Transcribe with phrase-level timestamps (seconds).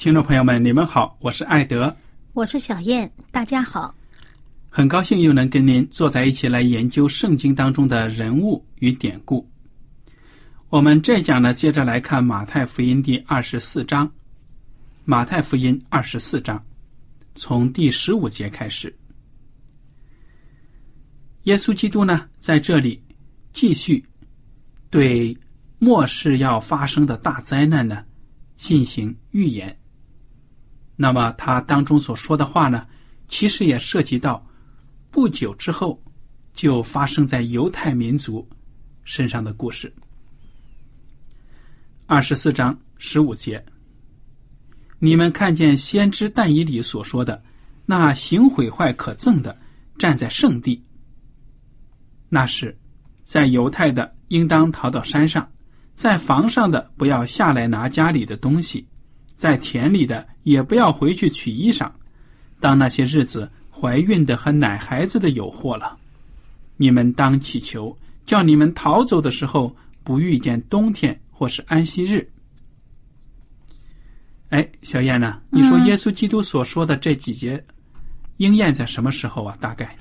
[0.00, 1.94] 听众朋友们，你们好，我是艾德，
[2.32, 3.94] 我是小燕，大家好。
[4.70, 9.46] 很高兴又能跟您坐在一起来研究圣经当中的人物与典故。
[10.70, 14.10] 我们这讲呢，接着来看马太福音第二十四章。
[15.04, 16.64] 马太福音二十四章，
[17.34, 18.96] 从第十五节开始，
[21.42, 22.98] 耶稣基督呢在这里
[23.52, 24.02] 继续
[24.88, 25.36] 对
[25.78, 28.02] 末世要发生的大灾难呢
[28.56, 29.76] 进行预言。
[31.02, 32.86] 那么他当中所说的话呢，
[33.26, 34.46] 其实也涉及到
[35.10, 35.98] 不久之后
[36.52, 38.46] 就发生在犹太民族
[39.02, 39.90] 身上的故事。
[42.04, 43.64] 二十四章十五节，
[44.98, 47.42] 你们看见先知但以里所说的
[47.86, 49.56] 那行毁坏可憎的
[49.96, 50.82] 站在圣地，
[52.28, 52.78] 那是
[53.24, 55.50] 在犹太的应当逃到山上，
[55.94, 58.86] 在房上的不要下来拿家里的东西。
[59.40, 61.90] 在田里的也不要回去取衣裳，
[62.60, 65.96] 当那些日子怀孕的和奶孩子的有祸了，
[66.76, 67.96] 你们当祈求，
[68.26, 69.74] 叫你们逃走的时候
[70.04, 72.30] 不遇见冬天或是安息日。
[74.50, 75.40] 哎，小燕呢？
[75.48, 77.64] 你说耶稣基督所说的这几节
[78.36, 79.56] 应验在什么时候啊？
[79.58, 79.96] 大概？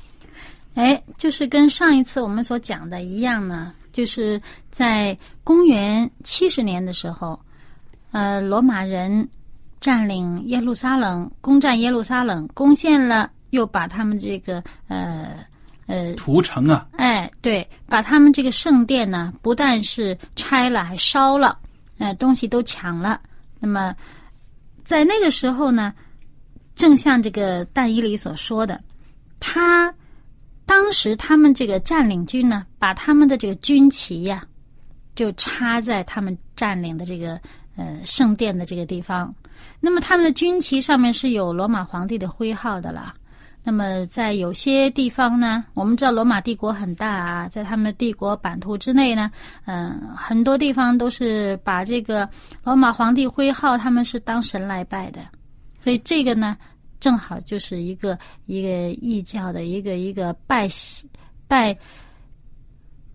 [0.74, 7.40] 哎，就是跟上一次我们所讲的一样呢，就是在公元七十年的时候。
[8.12, 9.30] 呃，罗马人
[9.80, 15.46] 占领耶路撒冷，攻占耶路撒冷，攻陷了，又把他们这个呃
[15.86, 21.58] 呃屠城啊，哎，对，把他们这个圣殿呢，不但是拆了，还烧了，
[22.00, 23.22] 呃，东西都抢了。
[23.60, 23.96] 那么
[24.84, 25.94] 在那个时候呢，
[26.74, 28.82] 正像这个但伊里所说的，
[29.40, 29.94] 他
[30.66, 34.44] 当时他们这个占领军呢，把他们的这个军旗呀，
[35.14, 37.40] 就插在他们占领的这个。
[37.80, 39.34] 呃，圣殿的这个地方，
[39.80, 43.14] 那么他们的军旗上面是有罗马皇帝的徽号的啦。
[43.64, 49.32] 那么在有些地方呢，我们知道罗马帝国很大啊，在他们的帝国版图之内呢，
[49.66, 52.28] 嗯，很多地方都是把这个
[52.66, 55.22] 罗马皇帝徽号，他们是当神来拜的。
[55.82, 56.58] 所以这个呢，
[57.00, 60.68] 正好就是一个一个异教的一个一个拜
[61.48, 61.78] 拜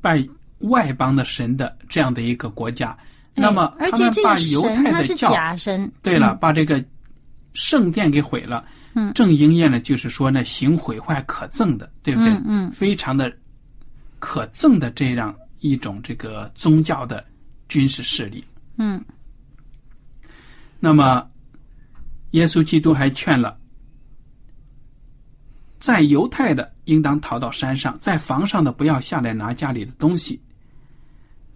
[0.00, 0.26] 拜
[0.60, 2.96] 外邦的神的这样的一个国家。
[3.36, 5.90] 那么，而且把犹太的教假神。
[6.02, 6.82] 对了，把这个
[7.52, 8.64] 圣殿给毁了，
[8.94, 12.32] 嗯，正应验了，就是说呢，行毁坏可憎的，对不对？
[12.46, 13.36] 嗯，非常的
[14.20, 17.25] 可憎的这样一种这个宗教的
[17.69, 18.44] 军事势力。
[18.76, 19.04] 嗯。
[20.78, 21.28] 那么，
[22.30, 23.58] 耶稣基督还劝了，
[25.80, 30.40] 在犹太的应当逃到山上，在房上的不要下来拿家里的东西。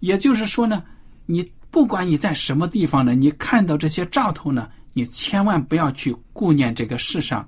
[0.01, 0.83] 也就是说呢，
[1.25, 1.49] 你。
[1.71, 7.47] 不管你在什么地方呢，你看到这些兆头呢，你千万不要去顾念这个世上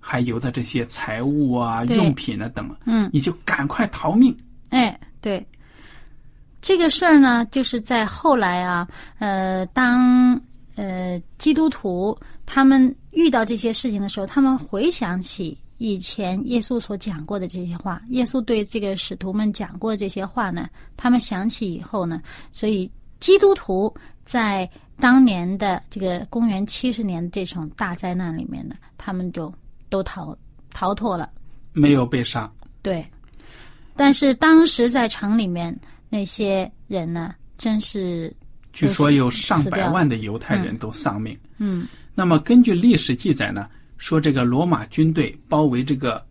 [0.00, 4.36] 还有的这些财物啊、用品啊等，嗯，你就赶快逃命。
[4.70, 5.46] 哎，对，
[6.60, 8.86] 这个事儿呢，就是在后来啊，
[9.18, 10.40] 呃，当
[10.74, 15.56] 呃基督徒他们遇到这些事情的时候，他们回想起。
[15.78, 22.22] 以前耶稣所讲过的这些话，耶稣对这个使徒们讲过这些话呢，他们想起以后呢，
[22.52, 22.88] 所以
[23.24, 23.90] 基督徒
[24.26, 24.68] 在
[24.98, 29.50] 当年的这个公元七十年这场大灾难里面呢，他们就
[29.88, 30.36] 都逃
[30.74, 31.30] 逃脱了，
[31.72, 32.52] 没有被杀。
[32.82, 33.02] 对。
[33.96, 35.74] 但是当时在城里面
[36.10, 38.30] 那些人呢，真是
[38.74, 41.34] 据说有上百万的犹太人都丧命。
[41.56, 46.22] 嗯那么根据历史记载呢，说这个罗马军队包围这个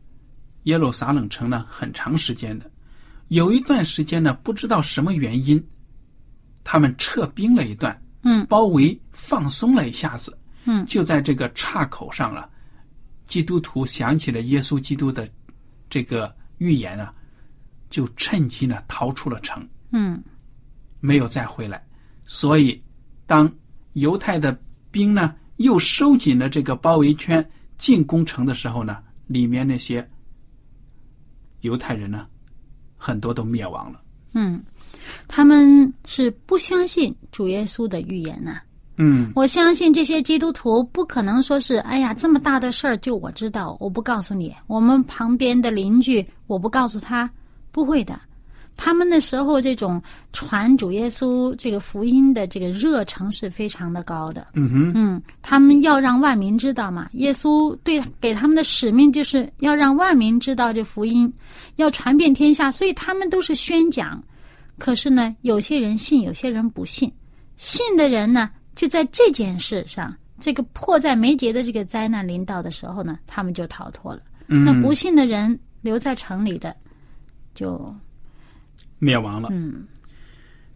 [0.66, 2.70] 耶路撒冷城呢很长时间的，
[3.30, 5.62] 有一段时间呢不知道什么原因，
[6.64, 12.50] 他们撤兵了一段，嗯包围放松了一下子，嗯就在这个岔口上了，
[13.28, 15.28] 基督徒想起了耶稣基督的
[15.90, 17.14] 这个预言啊，
[17.90, 19.68] 就趁机呢逃出了城。
[19.92, 20.22] 嗯
[21.00, 21.86] 没有再回来。
[22.26, 22.82] 所以，
[23.28, 23.52] 当
[23.94, 24.58] 犹太的
[24.90, 27.46] 兵呢又收紧了这个包围圈
[27.78, 30.10] 进攻城的时候呢，里面那些
[31.60, 32.26] 犹太人呢，
[32.96, 34.02] 很多都灭亡了。
[34.32, 34.64] 嗯，
[35.28, 38.60] 他们是不相信主耶稣的预言呐、
[38.98, 44.54] 嗯，我相信这些基督徒不可能说是，哎呀，这么大的事儿就我知道，我不告诉你。
[44.68, 47.30] 我们旁边的邻居，我不告诉他，
[47.72, 48.20] 不会的。
[48.76, 50.02] 他们那时候这种
[50.32, 54.48] 传主耶稣这个福音的这个热诚是非常的高的。
[54.56, 57.08] 嗯哼，嗯，他们要让万民知道嘛。
[57.14, 61.32] 耶稣对给他们的使命就是要让万民知道这福音，
[61.76, 64.22] 要传遍天下，所以他们都是宣讲。
[64.78, 67.12] 可是呢，有些人信，有些人不信。
[67.58, 74.22] 信的人呢，就在这件事上，这个迫在眉睫的这个灾难临到的时候呢，他们就逃脱了。
[74.48, 76.76] 嗯，那不信的人留在城里的，
[77.54, 77.94] 就
[79.00, 79.50] 灭亡了。
[79.52, 79.88] 嗯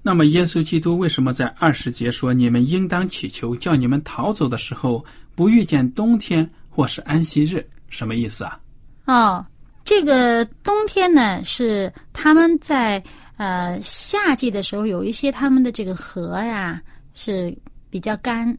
[0.03, 5.03] 那么，耶稣基督为什么在二十节说：“你们应当祈求，叫你们逃走的时候
[5.35, 8.57] 不遇见冬天或是安息日？”什么意思啊？
[9.05, 9.45] 哦，
[9.83, 13.03] 这个冬天呢是他们在
[13.37, 16.81] 呃夏季的时候有一些他们的这个河呀
[17.13, 17.55] 是
[17.89, 18.57] 比较干，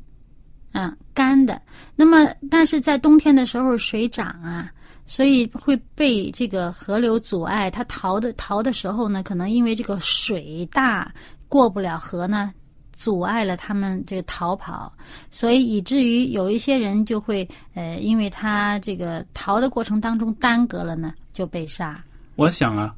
[0.72, 1.60] 啊干的。
[1.94, 4.72] 那么但是在冬天的时候水涨啊，
[5.06, 7.70] 所以会被这个河流阻碍。
[7.70, 11.12] 他逃的逃的时候呢，可能因为这个水大
[11.48, 12.52] 过不了河呢。
[12.98, 14.92] 阻碍了他们这个逃跑，
[15.30, 22.04] 所以以至于有一些人就会呃，因为他这个逃的过程当中耽搁了呢，就被杀。
[22.34, 22.92] 我想啊，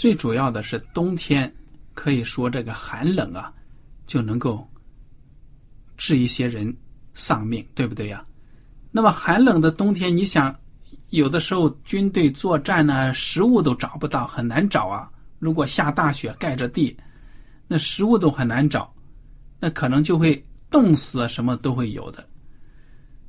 [0.00, 1.54] 最主要的是冬天，
[1.92, 3.52] 可以说这个寒冷啊，
[4.06, 4.66] 就能够
[5.98, 6.74] 致一些人
[7.12, 8.24] 丧命，对不对呀？
[8.90, 10.58] 那么寒冷的冬天，你想，
[11.10, 15.06] 有的时候军队作战呢，食物都找不到，很难找啊。
[15.38, 16.96] 如果下大雪盖着地，
[17.68, 18.90] 那食物都很难找，
[19.58, 22.26] 那可能就会冻死啊，什么都会有的。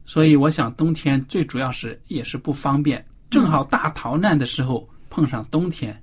[0.06, 6.02] 所以我想，冬天最主要是也是不方便，正好大逃难的时候碰上冬天，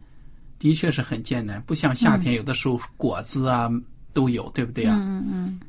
[0.58, 3.70] 的确是很艰难，不像夏天有的时候果子啊
[4.12, 4.98] 都有，对不对啊？
[5.00, 5.60] 嗯嗯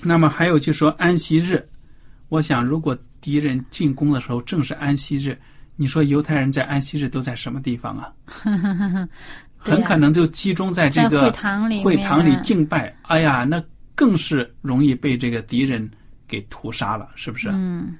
[0.00, 1.66] 那么还有就说安息日，
[2.28, 5.36] 我想如果敌人进攻的时候正是安息日，
[5.76, 8.12] 你说犹太人在安息日都在什么地方啊？
[9.56, 12.96] 很可能就集中在这个会堂里会堂里敬拜。
[13.02, 13.60] 哎呀，那
[13.94, 15.90] 更是容易被这个敌人
[16.28, 17.48] 给屠杀了，是不是？
[17.52, 17.96] 嗯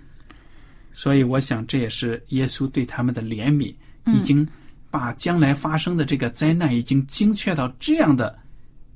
[0.92, 3.72] 所以我想这也是耶稣对他们的怜悯，
[4.04, 4.46] 嗯已经
[4.90, 8.38] 把将来发生的这个灾难已经精确到这样的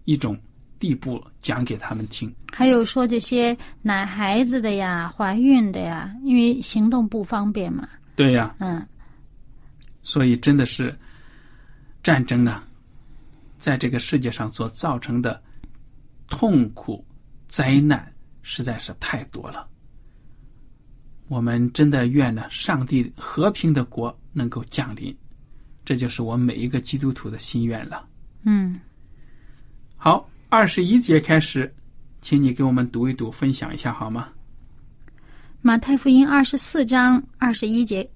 [0.05, 0.39] 一种
[0.79, 2.35] 地步讲给他们听。
[2.53, 8.87] 还有说这些奶孩子的呀、怀孕的呀，因为行动不方便嘛，对呀、嗯
[10.03, 10.99] 所以真的是
[12.03, 12.63] 战争呢，
[13.59, 15.41] 在这个世界上所造成的
[16.29, 17.05] 痛苦、
[17.47, 19.69] 灾难实在是太多了。
[21.29, 25.17] 我们真的愿呢，上帝和平的国能够降临，
[25.85, 28.07] 这就是我每一个基督徒的心愿了。
[28.45, 28.81] 嗯，
[29.97, 31.73] 好，二十一节开始，
[32.21, 34.29] 请你给我们读一读，分享一下好吗？
[35.61, 38.09] 马太福音二十四章二十一节，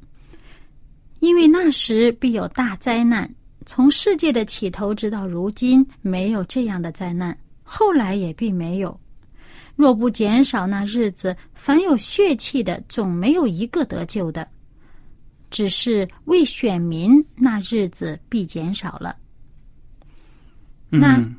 [1.21, 3.33] 因为那时必有大灾难，
[3.65, 8.99] 从世界的起头直到如今，没有这样的灾难，后来也并没有。
[9.77, 14.49] 若不减少那日子，凡有血气的，总没有一个得救的。
[15.57, 19.17] 只是为选民，那日子必减少了。
[20.91, 21.35] 那嗯，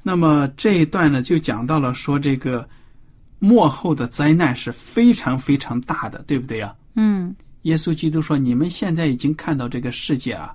[0.00, 2.68] 那么这一段呢，就讲到了说这个
[3.40, 6.72] 幕后的灾难是非常非常大的，对不对呀？
[6.94, 10.54] 嗯耶稣基督说：“你们现在已经看到这个世界啊，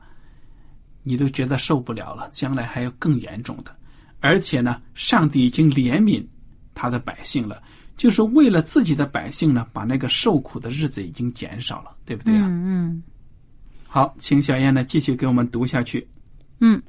[1.04, 3.76] 你都觉得受不了了，将来还有更严重的。
[4.22, 6.26] 而且呢，上帝已经怜悯
[6.74, 7.62] 他的百姓了，
[7.96, 13.04] 就是为了自己的百姓呢，把那个受苦的日子已经减少了，对不对啊、嗯嗯
[13.88, 16.08] 好，请小燕呢继续给我们读下去。
[16.60, 16.82] 嗯，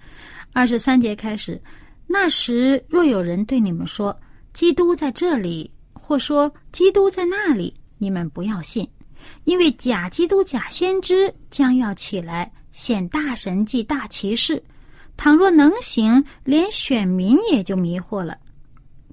[0.52, 1.60] 二十三节开始，
[2.06, 4.18] 那时若有人对你们说
[4.52, 8.88] 基督在这里，或说基督在那里，你们不要信，
[9.44, 14.62] 因为假基督、假先知将要起来显大神迹、大奇事。
[15.16, 18.36] 倘若能行，连选民也就迷惑了。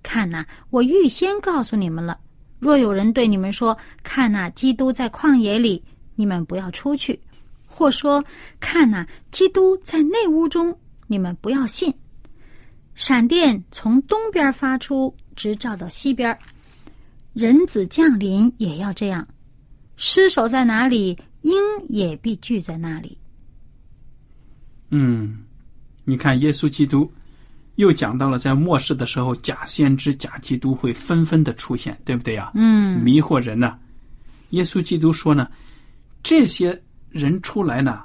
[0.04, 2.20] 看呐、我预先告诉你们了。
[2.60, 5.84] 若有人对你们说：“看呐、基督在旷野里”，
[6.16, 7.18] 你们不要出去；
[7.66, 8.24] 或说
[8.60, 10.78] ：“看呐、基督在内屋中”，
[11.08, 11.94] 你们不要信。
[12.94, 16.38] 闪电从东边发出，直照到西边。
[17.34, 19.28] 人子降临也要这样。
[19.96, 21.54] 尸首在哪里，鹰
[21.88, 23.18] 也必聚在那里。
[24.90, 25.44] 嗯，
[26.04, 27.12] 你看，耶稣基督
[27.82, 32.52] 又讲到了在末世的时候，假先知、假基督会纷纷的出现，对不对呀？
[32.54, 33.78] 嗯迷惑人呢、
[34.52, 35.50] 耶稣基督说呢，
[36.24, 38.04] 这些人出来呢，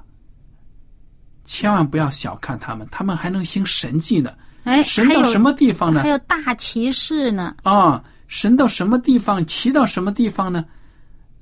[1.45, 4.33] 千万不要小看他们，他们还能行神迹呢。
[4.65, 6.09] 哎，神到什么地方呢还？
[6.09, 7.55] 有大骑士呢。
[7.63, 10.65] 啊，神到什么地方，骑到什么地方呢？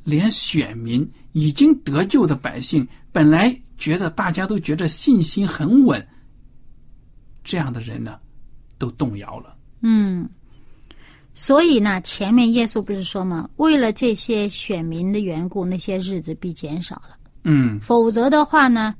[0.02, 6.06] 连选民已经得救的百姓，本来觉得大家都觉得信心很稳，
[7.42, 8.18] 这样的人呢，
[8.78, 9.56] 都动摇了。
[9.80, 10.28] 嗯，
[11.34, 13.48] 所以呢，前面耶稣不是说吗？
[13.56, 17.16] 为了这些选民的缘故，那些日子必减少了。
[17.42, 18.94] 嗯，否则的话呢，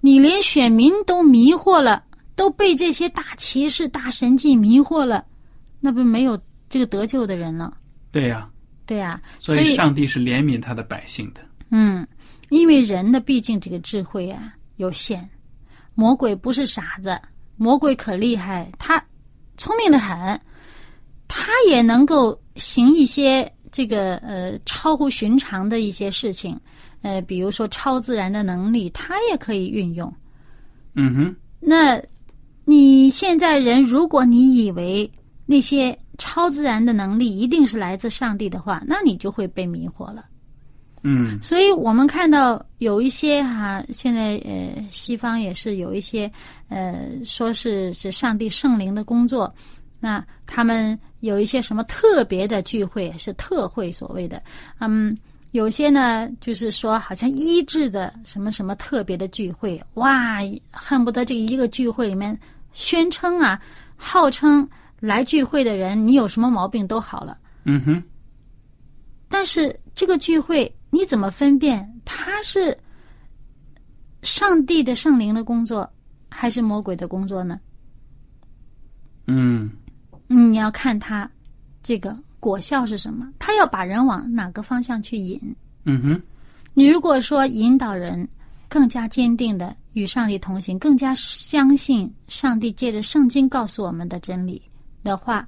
[0.00, 2.04] 你连选民都迷惑了，
[2.36, 5.24] 都被这些大骑士、大神迹迷惑了，
[5.80, 7.76] 那不没有这个得救的人了？
[8.12, 8.48] 对呀、
[8.86, 11.40] 对呀、所以上帝是怜悯他的百姓的。
[11.70, 12.06] 嗯，
[12.48, 15.28] 因为人的毕竟这个智慧啊有限，
[15.94, 17.20] 魔鬼不是傻子，
[17.56, 19.04] 魔鬼可厉害，他
[19.58, 20.40] 聪明的很，
[21.28, 26.58] 他也能够行一些这个呃超乎寻常的一些事情，
[27.02, 30.10] 呃，比如说超自然的能力，他也可以运用。
[30.94, 32.00] 嗯哼，那
[32.64, 35.10] 你现在人，如果你以为
[35.44, 40.24] 那些超自然的能力一定是来自上帝的话，那你就会被迷惑了。
[41.02, 41.40] 嗯。
[41.42, 46.30] 所以我们看到有一些哈、现在呃，西方也是有一些
[46.68, 49.52] 呃，说是是上帝圣灵的工作，
[50.00, 54.42] 那他们有一些什么特别的聚会，是特会所谓的，
[54.80, 55.16] 嗯，
[55.52, 60.38] 有些呢就是说好像医治的什么什么特别的聚会，哇，
[60.70, 62.38] 恨不得这一个聚会里面
[62.72, 63.60] 宣称啊，
[63.96, 64.68] 号称
[65.00, 67.36] 来聚会的人，你有什么毛病都好了。
[67.64, 68.02] 嗯哼，
[69.28, 72.76] 但是这个聚会你怎么分辨他是
[74.22, 75.88] 上帝的圣灵的工作，
[76.28, 77.60] 还是魔鬼的工作呢？
[79.26, 79.70] 嗯
[80.28, 81.30] 嗯，你要看他
[81.82, 85.40] 这个果效是什么，他要把人往哪个方向去引。
[85.84, 86.22] 嗯哼，
[86.74, 88.26] 你如果说引导人
[88.68, 94.60] 更加坚定的与上帝同行，更加相信上帝借着圣经告诉我们的真理
[95.04, 95.46] 的话，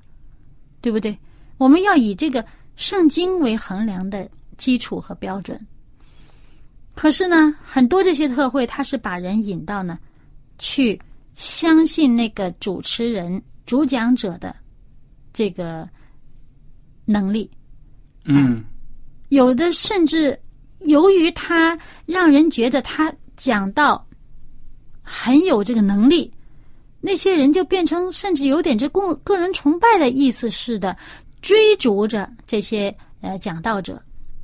[0.81, 1.17] 对不对？
[1.59, 2.45] 我们要以这个
[2.77, 4.31] 圣经为衡量的
[4.61, 5.59] 基础和标准。
[6.95, 9.99] 可是呢，很多这些特会，它是把人引到呢，
[10.59, 11.01] 去
[11.35, 14.55] 相信那个主持人、主讲者的
[15.33, 15.89] 这个
[17.07, 17.51] 能力。
[18.25, 18.63] 嗯
[19.31, 20.39] 有的甚至
[20.81, 24.07] 由于他让人觉得他讲到
[25.01, 26.31] 很有这个能力，
[27.01, 30.95] 那些人就变成甚至有点这个个人崇拜的意思似的，
[31.41, 34.03] 追逐着这些呃讲道者。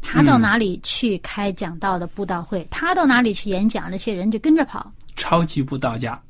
[0.09, 4.91] 他到嗯哪里去开讲道的布道会，他到哪里去演讲，那些人就跟着跑。
[5.17, 6.23] 超级布道家，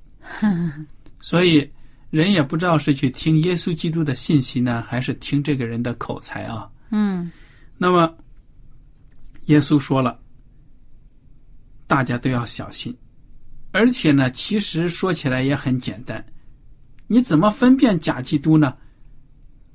[1.20, 1.70] 所以
[2.10, 6.68] 人也不知道是去听耶稣基督的信息呢，还是听这个人的口才啊。
[6.90, 7.30] 嗯
[7.76, 8.16] 那么，
[9.46, 10.18] 耶稣说了，
[11.86, 12.96] 大家都要小心，
[13.72, 16.24] 而且呢，其实说起来也很简单，
[17.06, 18.74] 你怎么分辨假基督呢？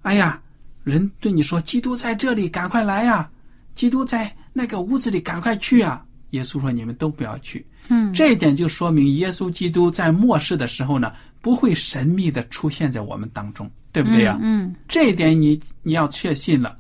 [0.01, 0.41] 哎呀，
[0.84, 3.29] 人对你说基督在这里，赶快来呀！
[3.75, 6.06] 基督在那个屋子里，赶快去啊！
[6.32, 11.12] 耶稣说：“你们都不要去。”嗯这一点就说明耶稣基督在末世的时候呢，
[11.42, 16.78] 不会神秘的出现在我们当中，对不对呀、嗯这一点你你要确信了，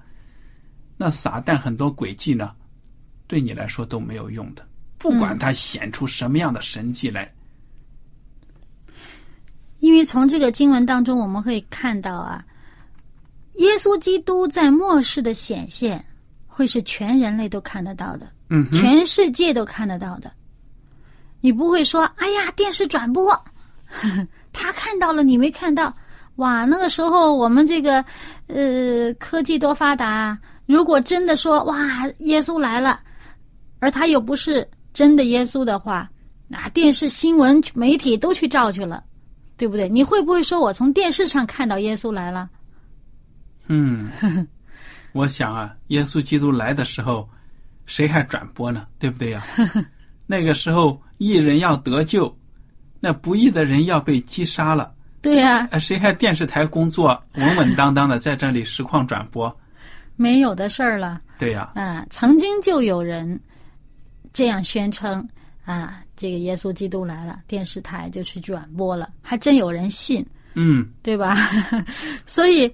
[0.95, 2.51] 那撒旦很多诡计呢，
[3.27, 4.65] 对你来说都没有用的，
[4.99, 7.29] 不管他显出什么样的神迹来。
[9.79, 12.45] 因为从这个经文当中，我们可以看到啊，
[13.55, 16.05] 耶稣基督在末世的显现，
[16.53, 20.29] 会是全人类都看得到的，嗯，全世界都看得到的。
[21.39, 23.33] 你不会说，哎呀，电视转播，
[24.51, 25.91] 他看到了，你没看到，
[26.35, 28.03] 哇，那个时候我们这个
[28.47, 32.99] 呃科技多发达，如果真的说哇耶稣来了，
[33.79, 36.07] 而他又不是真的耶稣的话，
[36.47, 39.03] 那电视新闻媒体都去照去了，
[39.57, 39.87] 对不对？
[39.89, 42.49] 你会不会说我从电视上看到耶稣来了？
[43.67, 44.11] 嗯，
[45.13, 47.27] 我想啊，耶稣基督来的时候，
[47.85, 48.87] 谁还转播呢？
[48.99, 49.43] 对不对呀？
[50.25, 52.33] 那个时候义人要得救，
[52.99, 54.93] 那不义的人要被击杀了。
[55.21, 59.55] 对呀、呃谁还电视台工作稳稳当当的在这里实况转播？
[60.15, 61.21] 没有的事儿了。
[61.37, 63.39] 对呀、啊，曾经就有人
[64.33, 65.27] 这样宣称
[65.65, 71.35] 啊，这个耶稣基督来了，电视台就去转播了，还真有人信，嗯，对吧？
[72.25, 72.73] 所以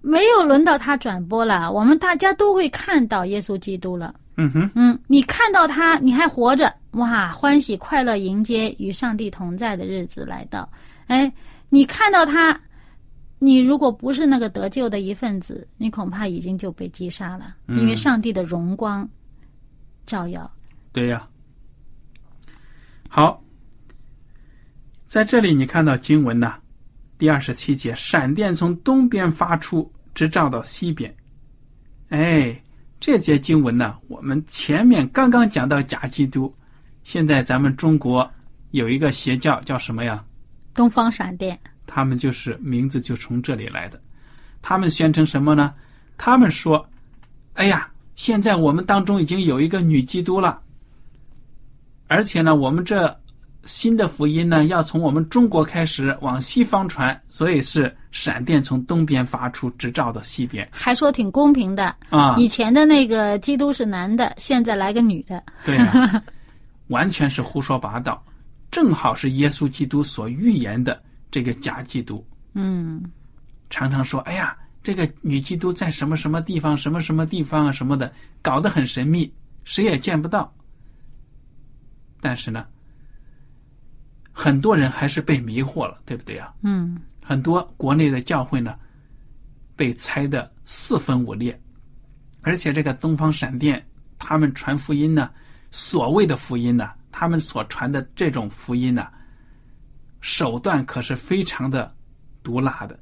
[0.00, 4.14] 没有轮到他转播了，我们大家都会看到耶稣基督了。
[4.36, 10.66] 嗯哼，嗯，你看到他，你还活着，哇，欢喜快乐迎接与上帝同在的日子来到。
[11.08, 11.30] 哎，
[11.68, 12.58] 你看到他，
[13.38, 19.06] 你如果不是那个得救的一份子，你恐怕已经就被击杀了，因为上帝的荣光
[20.06, 20.50] 照耀。
[20.92, 21.28] 对呀。
[23.08, 23.42] 好，
[25.04, 26.54] 在这里你看到经文呐，
[27.20, 31.14] 第二十七节，闪电从东边发出，直照到西边。
[32.08, 32.58] 哎，
[32.98, 36.50] 这节经文呢，我们前面刚刚讲到假基督，
[37.04, 38.28] 现在咱们中国
[38.70, 40.24] 有一个邪教叫什么呀？
[40.72, 44.00] 东方闪电，他们就是名字就从这里来的。
[44.62, 45.74] 他们宣称什么呢？
[46.16, 46.88] 他们说
[47.52, 47.86] ：“哎呀，
[48.16, 50.58] 现在我们当中已经有一个女基督了，
[52.08, 53.14] 而且呢，我们这
[53.64, 61.94] 新的福音呢，要从我们中国开始往西方传，所以是闪电从东边发出，直照到西边还说挺公平的。
[62.08, 62.34] 啊。
[62.36, 65.42] 以前的那个基督是男的，现在来个女的。
[65.64, 66.22] 对呀、
[66.88, 68.24] 完全是胡说八道，
[68.70, 71.00] 正好是耶稣基督所预言的
[71.30, 72.24] 这个假基督。
[72.54, 73.02] 嗯，
[73.68, 78.12] 常常说：“哎呀，这个女基督在什么什么地方，什么什么地方啊，什么的，
[78.42, 79.32] 搞得很神秘，
[79.64, 80.52] 谁也见不到。”
[82.20, 82.66] 但是呢，
[84.42, 86.50] 很多人还是被迷惑了，对不对啊？
[86.62, 88.74] 嗯，很多国内的教会呢，
[89.76, 91.60] 被拆的四分五裂，
[92.40, 93.86] 而且这个东方闪电，
[94.18, 95.30] 他们传福音呢，
[95.70, 99.08] 所谓的福音呢，他们所传的这种福音呢，
[100.22, 101.94] 手段可是非常的
[102.42, 102.98] 毒辣的，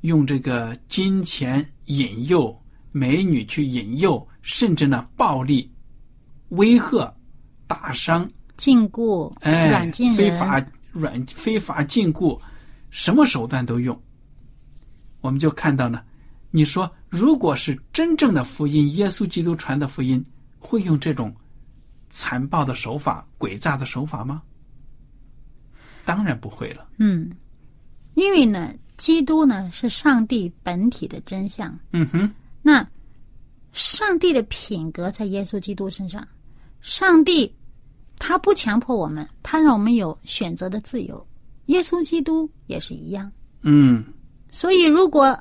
[0.00, 2.60] 用这个金钱引诱
[2.90, 5.72] 美女去引诱，甚至呢暴力
[6.48, 7.14] 威吓、
[7.68, 8.28] 打伤
[8.60, 12.38] 禁锢、哎，软禁，非法软非法禁锢，
[12.90, 13.98] 什么手段都用。
[15.22, 16.02] 我们就看到呢，
[16.50, 20.22] 你说如果是真正的福音，耶稣基督传的福音，
[20.58, 21.34] 会用这种
[22.10, 24.42] 残暴的手法、诡诈的手法吗？
[26.04, 26.86] 当然不会了。
[26.98, 27.30] 嗯，
[28.12, 31.74] 因为呢，基督呢是上帝本体的真相。
[31.92, 32.86] 嗯哼，那
[33.72, 36.28] 上帝的品格在耶稣基督身上，
[36.82, 37.50] 上帝
[38.20, 41.26] 他不强迫我们，他让我们有选择的自由。
[41.66, 43.32] 耶稣基督也是一样。
[43.62, 44.04] 嗯，
[44.50, 45.36] 所以，如果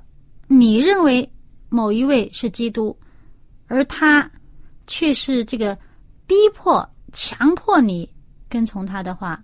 [0.47, 1.29] 你认为
[1.67, 2.97] 某一位是基督，
[3.67, 4.31] 而他
[4.87, 5.77] 却是这个
[6.25, 8.09] 逼迫、强迫你
[8.47, 9.43] 跟从他的话，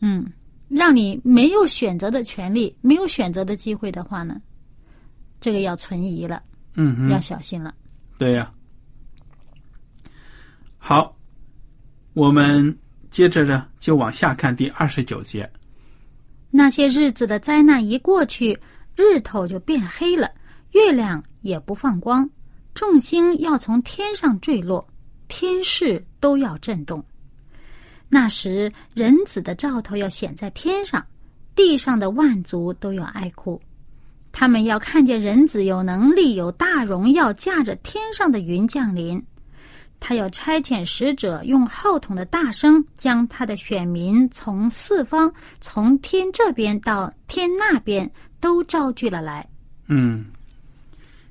[0.00, 0.24] 嗯，
[0.68, 4.40] 让你没有选择的权利、没有选择的机会的话呢，
[5.40, 6.42] 这个要存疑了，
[6.74, 7.74] 嗯要，小心了。
[8.16, 8.52] 对呀、
[10.78, 11.14] 好，
[12.14, 12.76] 我们
[13.10, 15.48] 接着着就往下看第二十九节。
[16.50, 18.56] 那些日子的灾难一过去，
[18.96, 20.30] 日头就变黑了，
[20.70, 22.28] 月亮也不放光，
[22.72, 24.86] 众星要从天上坠落，
[25.26, 27.04] 天势都要震动。
[28.08, 31.04] 那时，人子的兆头要显在天上，
[31.56, 33.60] 地上的万族都要哀哭。
[34.30, 39.20] 他们要看见人子有能力、有大荣耀，驾着天上的云降临。
[40.06, 49.48] 他要差遣使者，用号筒的大声，将他的选民从四方，从天这边到天那边，都招聚了来。
[49.86, 50.26] 嗯，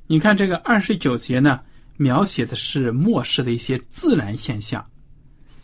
[0.07, 1.59] 你看这个二十九节呢，
[1.97, 4.83] 描写的是末世的一些自然现象，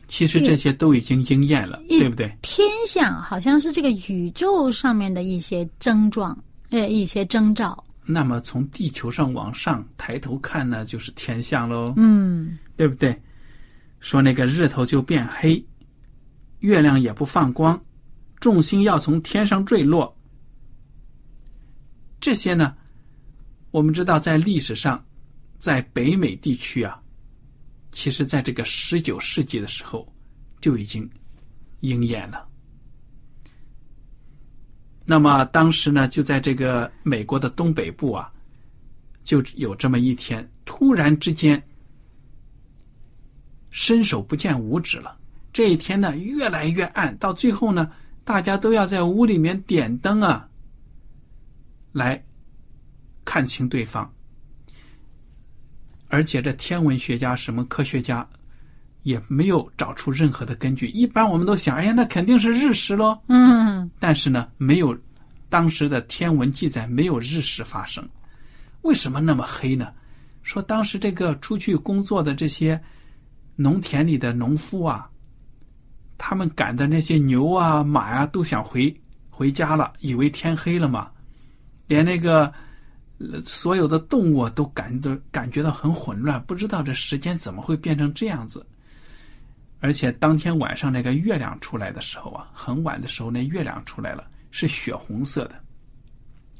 [0.07, 2.31] 其实这些都已经应验了，一对不对？
[2.43, 6.37] 天象好像是这个宇宙上面的一些征状，
[6.69, 7.83] 呃，一些征兆。
[8.11, 13.15] 那么从地球上往上抬头看呢，就是天象喽，嗯，对不对？
[13.99, 15.63] 说那个日头就变黑，
[16.61, 17.79] 月亮也不放光，
[18.39, 20.17] 众星要从天上坠落。
[22.19, 22.75] 这些呢，
[23.69, 25.05] 我们知道在历史上，
[25.59, 26.99] 在北美地区啊，
[27.91, 30.11] 其实在这个十九世纪的时候
[30.59, 31.07] 就已经
[31.81, 32.48] 应验了。
[35.09, 38.31] 那么当时呢，就在这个美国的东北部啊，
[39.23, 41.59] 就有这么一天，突然之间
[43.71, 45.17] 伸手不见五指了。
[45.51, 47.91] 这一天呢，越来越暗，到最后呢，
[48.23, 50.47] 大家都要在屋里面点灯啊，
[51.91, 52.23] 来
[53.25, 54.07] 看清对方。
[56.07, 58.29] 而且这天文学家、什么科学家
[59.03, 60.87] 也没有找出任何的根据。
[60.87, 63.19] 一般我们都想，哎呀，那肯定是日食喽。
[63.27, 64.97] 嗯，但是呢，没有
[65.49, 68.07] 当时的天文记载没有日食发生。
[68.81, 69.93] 为什么那么黑呢？
[70.43, 72.79] 说当时这个出去工作的这些
[73.55, 75.09] 农田里的农夫啊，
[76.17, 78.95] 他们赶的那些牛啊、马呀、都想回
[79.29, 81.09] 回家了，以为天黑了嘛，
[81.87, 82.51] 连那个。
[83.45, 88.65] 所有的动物都感到感觉到很混乱，不知道这时间怎么会变成这样子。
[89.79, 95.55] 而且当天晚上那个月亮出来的时候啊，很晚的时候那月亮出来了，是血红色的，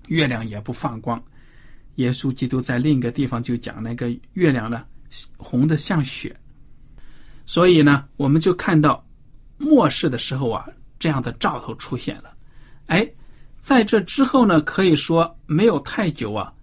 [0.07, 1.21] 月亮也不放光。
[1.95, 4.85] 耶稣基督在另一个地方就讲那个月亮呢，
[5.37, 6.35] 红的像血。
[7.45, 9.05] 所以呢，我们就看到
[9.57, 12.33] 末世的时候啊，这样的兆头出现了。
[12.87, 13.07] 哎。
[13.61, 16.53] 在这之后呢，可以说没有太久啊，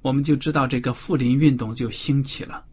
[0.00, 2.64] 我们就知道这个复临运动就兴起了。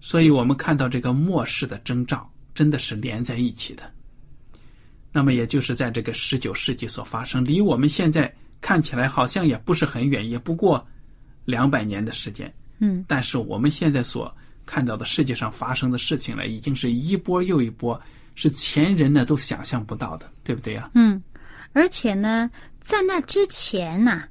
[0.00, 3.82] 所以我们看到这个末世的征兆真的是连在一起的。
[5.12, 10.86] 那么也就是在这个十九世纪所发生，离我们现在看起来好像也不是很远，也不过
[11.44, 12.52] 两百年的时间。
[12.78, 14.34] 嗯，但是我们现在所
[14.64, 18.00] 看到的世界上发生的事情呢，已经是一波又一波。
[18.36, 20.90] 是前人呢都想象不到的，对不对呀？
[20.94, 21.20] 嗯，
[21.72, 22.48] 而且呢，
[22.80, 24.22] 在那之前呢，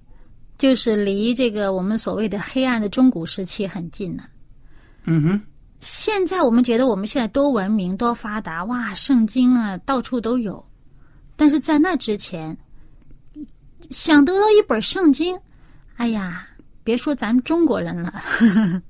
[0.58, 4.24] 就是离这个我们所谓的黑暗的中古时期很近呢。
[5.04, 5.42] 嗯哼。
[5.80, 10.64] 现在我们觉得我们现在多文明多发达哇，圣经啊到处都有，
[11.36, 12.58] 但是在那之前，
[13.90, 15.40] 想得到一本圣经，
[15.96, 16.48] 哎呀，
[16.84, 18.14] 别说咱们中国人了，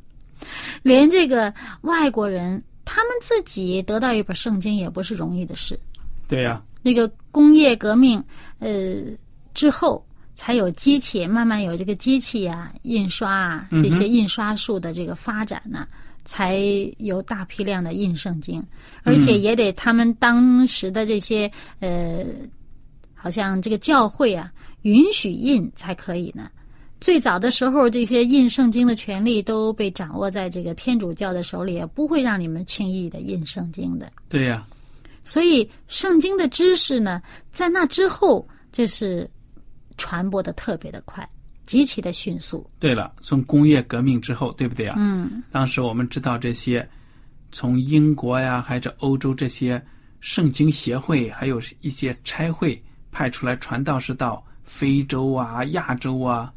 [0.84, 2.62] 连这个外国人。
[2.92, 5.80] 他们自己得到一本圣经也不是容易的事，
[6.28, 6.60] 对呀。
[6.82, 8.24] 那个工业革命，
[8.58, 8.96] 呃，
[9.54, 15.88] 之后才有机器，慢慢有这个机器啊，印刷啊，这些印刷术的这个发展呢，
[16.30, 16.60] 才
[17.00, 18.64] 有大批量的印圣经，
[19.02, 22.24] 而且也得他们当时的这些呃，
[23.16, 26.48] 好像这个教会啊，允许印才可以呢。
[27.02, 34.12] 最早的时候，这些印圣经的权利都被掌握在这个天主教的手里，不会让你们轻易的印圣经的。
[34.30, 34.64] 对呀，
[35.24, 37.20] 所以圣经的知识呢，
[37.52, 39.28] 在那之后，这是
[39.98, 41.28] 传播的特别的快，
[41.70, 42.68] 极其的迅速。
[42.80, 44.96] 对了，从工业革命之后，对不对啊？
[44.98, 45.44] 嗯。
[45.52, 46.90] 当时我们知道这些，
[47.52, 49.80] 从英国呀，还是欧洲这些
[50.20, 56.52] 圣经协会，还有一些差会派出来传道士到非洲啊、亚洲啊。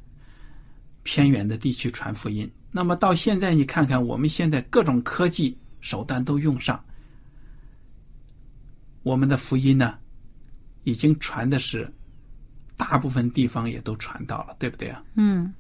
[1.02, 6.82] 偏远的地区传福音，那么到现在你看看，我们现在各种科技手段都用上，
[9.02, 9.98] 我们的福音呢，
[10.84, 11.92] 已经传的是
[12.76, 15.02] 大部分地方也都传到了，对不对啊？
[15.14, 15.52] 嗯。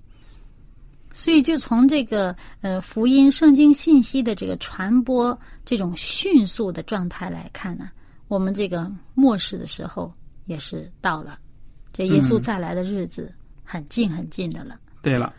[1.14, 7.90] 所以就从这个呃福音圣经信息的这个传播这种迅速的状态来看呢，
[8.28, 10.10] 我们这个末世的时候
[10.46, 11.38] 也是到了，
[11.92, 13.30] 这耶稣再来的日子
[13.62, 14.80] 很近很近的了。
[15.02, 15.30] 对了，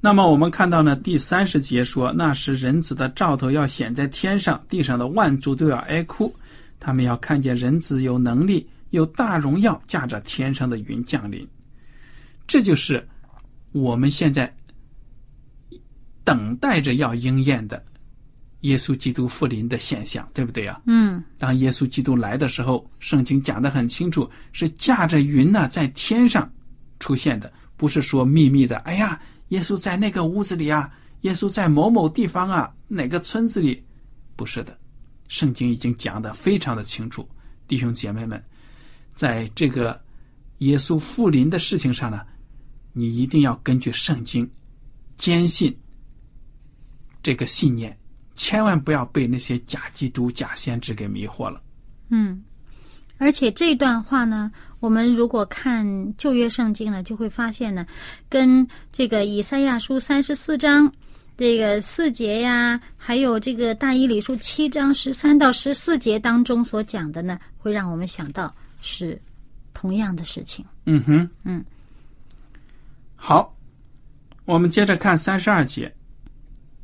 [0.00, 6.34] 那么我们看到呢，第三十节说，那时人子的兆头要显在天上，地上的万族都要哀哭，
[6.80, 11.46] 他们要看见人子有能力、有大荣耀，驾着天上的云降临。
[12.46, 13.06] 这就是
[13.72, 14.52] 我们现在
[16.24, 17.82] 等待着要应验的
[18.60, 20.80] 耶稣基督复临的现象，对不对呀？
[20.86, 21.22] 嗯。
[21.38, 26.52] 当耶稣基督来的时候，圣经讲的很清楚，是驾着云呢，在天上
[26.98, 27.52] 出现的。
[27.76, 33.82] 不是说秘密的，哎呀，耶稣在那个屋子里啊，耶稣在某某地方啊，哪个村子里？
[34.36, 34.76] 不是的，
[35.28, 37.26] 圣经已经讲的非常的清楚。
[37.66, 38.44] 弟兄姐妹们，
[39.20, 40.00] 在这个
[40.60, 42.22] 耶稣复临的事情上呢，
[42.94, 44.50] 你一定要根据圣经，
[45.18, 45.76] 坚信
[47.22, 47.94] 这个信念，
[48.34, 51.60] 千万不要被那些假基督、假先知给迷惑了。
[52.08, 52.42] 嗯，
[53.18, 54.50] 而且这段话呢。
[54.80, 55.84] 我们如果看
[56.16, 57.86] 旧约圣经呢，就会发现呢，
[58.30, 60.90] 跟这个以赛亚书三十四章
[61.36, 69.20] 这个四节呀，还有这个大以理书七章十三到十四节当中所讲的呢，会让我们想到是
[69.72, 70.64] 同样的事情。
[70.86, 71.64] 嗯哼，嗯，
[73.16, 73.56] 好，
[74.44, 75.94] 我们接着看三十二节，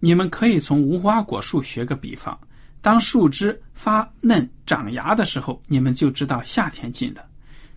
[0.01, 2.39] 你们可以从无花果树学个比方，
[2.81, 7.25] 当树枝发嫩长芽的时候，你们就知道夏天近了。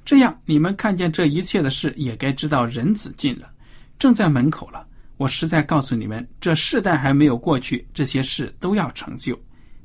[0.06, 3.50] 这样，你们看见这一切的事，也该知道人子近了，
[3.98, 4.88] 正在门口了。
[5.18, 9.40] 我实在告诉你们，这世代还没有过去，这些事都要成就。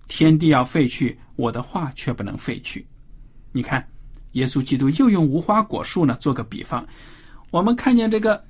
[0.07, 2.87] 天地要废去，我的话却不能废去。
[3.51, 3.87] 你看，
[4.35, 6.87] 耶稣基督又用无花果树呢做个比方。
[7.51, 8.41] 我们看见这个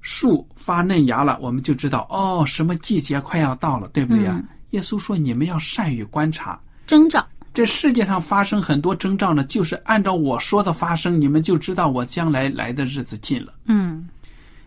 [0.00, 4.42] 树发嫩芽了，我们就知道哦，什么季节快要到了，对不对呀？
[4.70, 7.26] 耶稣说：“你们要善于观察征兆。
[7.52, 14.08] 这世界上发生很多征兆呢，就是按照我说的发生，你们就知道我将来来的日子近了。”嗯。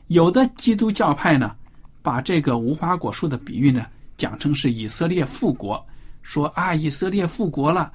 [0.07, 1.55] 有的基督教派呢，
[2.01, 3.85] 把这个无花果树的比喻呢
[4.17, 5.83] 讲成是以色列复国，
[6.21, 7.91] 说啊，以色列复国了，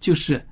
[0.00, 0.44] 就是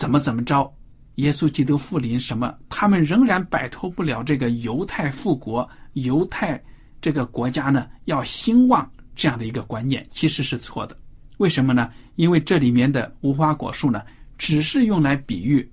[0.00, 0.74] 怎么怎么着，
[1.16, 6.58] 耶稣基督复临什么，他们仍然摆脱不了这个犹太复国、犹太
[7.02, 10.96] 这个国家呢要兴旺这样的一个观念，其实是错的。
[11.36, 11.92] 为什么呢？
[12.16, 14.02] 因为这里面的无花果树呢，
[14.38, 15.70] 只是用来比喻，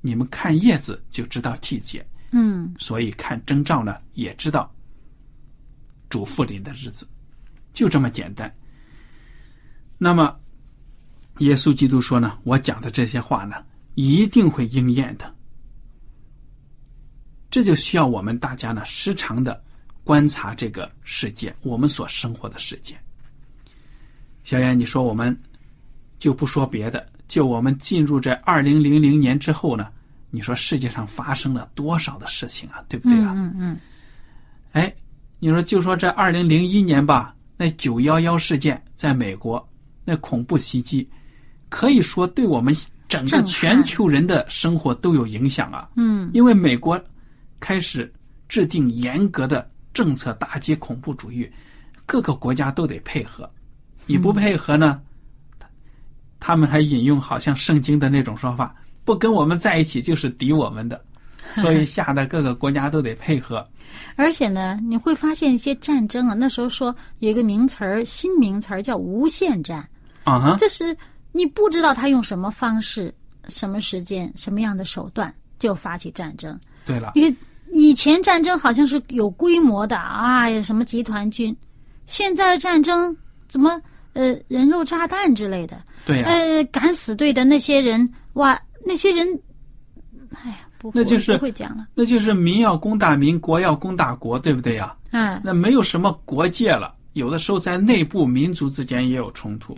[0.00, 2.02] 你们看叶子就知道季节。
[2.30, 4.74] 嗯，所以看征兆呢，也知道
[6.08, 7.06] 主复临的日子，
[7.74, 8.50] 就这么简单。
[9.98, 10.34] 那么，
[11.40, 13.56] 耶稣基督说呢，我讲的这些话呢，
[13.96, 15.34] 一定会应验的。
[17.50, 19.60] 这就需要我们大家呢，时常的
[20.04, 22.96] 观察这个世界，我们所生活的世界。
[24.44, 25.36] 小燕，你说我们
[26.18, 29.90] 就不说别的，就我们进入这二零零零年之后呢？
[30.30, 32.84] 你说世界上发生了多少的事情啊？
[32.88, 33.32] 对不对啊？
[33.34, 33.78] 嗯嗯。
[34.72, 34.94] 哎，
[35.38, 39.66] 你说就说这二零零一年吧，那九幺幺事件在美国
[40.04, 41.08] 那恐怖袭击，
[41.70, 42.76] 可以说对我们
[43.08, 45.88] 整个全球人的生活都有影响啊。
[45.96, 46.30] 嗯。
[46.34, 47.00] 因为美国
[47.60, 48.12] 开始
[48.48, 51.50] 制定严格的政策打击恐怖主义，
[52.04, 53.48] 各个国家都得配合。
[54.06, 55.00] 你不配合呢，
[56.38, 58.74] 他们还引用好像圣经的那种说法。
[59.04, 61.00] 不跟我们在一起就是敌我们的，
[61.54, 63.66] 所以吓得各个国家都得配合。
[64.16, 69.88] 而且呢，你会发现一些战争啊，那时候说有一个名词儿，新名词儿叫无限战
[70.24, 70.96] 啊，这是
[71.36, 73.14] 你不知道他用什么方式、
[73.48, 76.58] 什么时间、什么样的手段就发起战争。
[76.86, 77.36] 对了，因为
[77.72, 81.54] 以前战争好像是有规模的啊，什么集团军，
[82.06, 83.14] 现在的战争
[83.48, 83.80] 怎么
[84.14, 85.80] 呃人肉炸弹之类的？
[86.06, 88.58] 对呀，呃，敢死队的那些人哇。
[88.88, 89.26] 那些人，
[90.30, 91.88] 哎呀，不，那就是不会讲了。
[91.92, 94.94] 那就是民要攻打民，国要攻打国，对不对呀？
[95.10, 96.94] 嗯，那没有什么国界了。
[97.14, 99.76] 有的时候在内部民族之间也有冲突。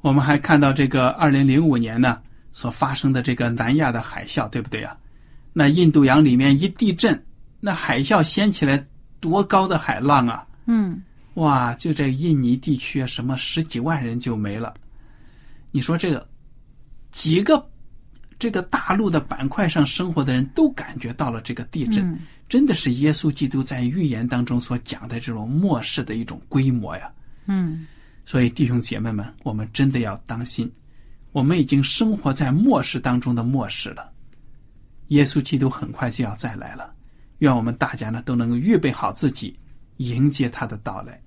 [0.00, 2.20] 我们还看到这个二零零五年呢
[2.52, 4.96] 所发生的这个南亚的海啸，对不对啊？
[5.52, 7.20] 那印度洋里面一地震，
[7.60, 8.84] 那海啸掀起来
[9.20, 10.46] 多高的海浪啊！
[10.66, 11.02] 嗯，
[11.34, 14.72] 哇，就这印尼地区，什么十几万人就没了。
[15.70, 16.28] 你说这个
[17.10, 17.64] 几个？
[18.40, 22.16] 这个大陆的板块上生活的人都感觉到了这个地震，
[22.48, 27.10] 真的是耶稣基督在预言当中所讲的这种末世的一种规模呀。
[27.46, 27.84] 嗯，
[28.28, 30.70] 所以弟兄姐妹们，我们真的要当心，
[31.32, 34.12] 我们已经生活在末世当中的末世了。
[35.06, 36.92] 耶稣基督很快就要再来了，
[37.38, 39.58] 愿我们大家呢都能够预备好自己，
[39.96, 41.18] 迎接他的到来。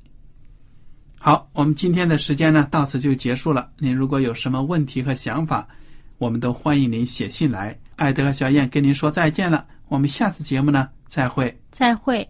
[1.18, 3.72] 好，我们今天的时间呢到此就结束了。
[3.80, 5.68] 您如果有什么问题和想法，
[6.20, 9.66] 我们都欢迎您写信来，艾德和小燕跟您说再见了。
[9.88, 11.60] 我们下次节目呢，再会。
[11.72, 12.30] 再会。